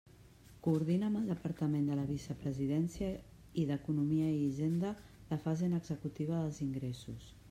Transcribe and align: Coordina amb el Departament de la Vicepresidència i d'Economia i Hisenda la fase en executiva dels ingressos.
Coordina 0.67 1.07
amb 1.11 1.17
el 1.19 1.25
Departament 1.31 1.83
de 1.89 1.97
la 1.99 2.05
Vicepresidència 2.11 3.09
i 3.63 3.65
d'Economia 3.73 4.31
i 4.37 4.39
Hisenda 4.47 4.95
la 5.35 5.39
fase 5.45 5.69
en 5.69 5.77
executiva 5.83 6.41
dels 6.41 6.63
ingressos. 6.69 7.29